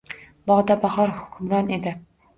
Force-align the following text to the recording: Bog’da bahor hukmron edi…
Bog’da 0.51 0.77
bahor 0.85 1.13
hukmron 1.19 1.71
edi… 1.79 1.95